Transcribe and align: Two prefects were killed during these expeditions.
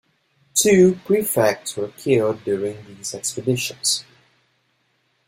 Two 0.55 0.95
prefects 1.05 1.77
were 1.77 1.89
killed 1.89 2.43
during 2.43 2.83
these 2.87 3.13
expeditions. 3.13 4.03